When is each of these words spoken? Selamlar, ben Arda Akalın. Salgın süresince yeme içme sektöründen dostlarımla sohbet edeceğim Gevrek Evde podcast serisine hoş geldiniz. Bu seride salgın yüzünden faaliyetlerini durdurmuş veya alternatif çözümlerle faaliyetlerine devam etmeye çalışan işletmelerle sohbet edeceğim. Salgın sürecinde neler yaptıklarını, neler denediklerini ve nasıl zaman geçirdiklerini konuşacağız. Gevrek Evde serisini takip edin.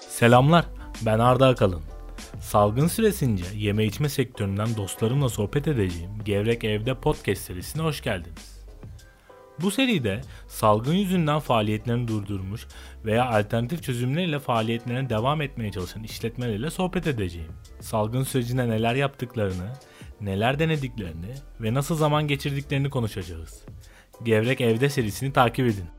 Selamlar, 0.00 0.64
ben 1.06 1.18
Arda 1.18 1.48
Akalın. 1.48 1.82
Salgın 2.40 2.86
süresince 2.86 3.44
yeme 3.54 3.84
içme 3.84 4.08
sektöründen 4.08 4.76
dostlarımla 4.76 5.28
sohbet 5.28 5.68
edeceğim 5.68 6.10
Gevrek 6.24 6.64
Evde 6.64 6.94
podcast 6.94 7.42
serisine 7.42 7.82
hoş 7.82 8.00
geldiniz. 8.00 8.58
Bu 9.60 9.70
seride 9.70 10.20
salgın 10.48 10.94
yüzünden 10.94 11.38
faaliyetlerini 11.38 12.08
durdurmuş 12.08 12.66
veya 13.04 13.30
alternatif 13.30 13.82
çözümlerle 13.82 14.38
faaliyetlerine 14.38 15.10
devam 15.10 15.42
etmeye 15.42 15.72
çalışan 15.72 16.02
işletmelerle 16.04 16.70
sohbet 16.70 17.06
edeceğim. 17.06 17.52
Salgın 17.80 18.22
sürecinde 18.22 18.68
neler 18.68 18.94
yaptıklarını, 18.94 19.72
neler 20.20 20.58
denediklerini 20.58 21.34
ve 21.60 21.74
nasıl 21.74 21.96
zaman 21.96 22.28
geçirdiklerini 22.28 22.90
konuşacağız. 22.90 23.62
Gevrek 24.22 24.60
Evde 24.60 24.88
serisini 24.88 25.32
takip 25.32 25.66
edin. 25.66 25.97